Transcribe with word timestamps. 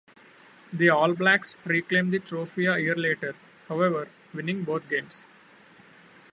The 0.73 0.89
All 0.89 1.13
Blacks 1.13 1.57
reclaimed 1.63 2.11
the 2.11 2.17
trophy 2.17 2.65
a 2.65 2.75
year 2.79 2.95
later, 2.95 3.35
however, 3.67 4.07
winning 4.33 4.63
both 4.63 4.89
games. 4.89 5.23